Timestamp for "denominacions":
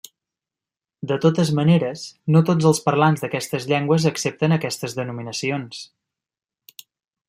5.03-5.89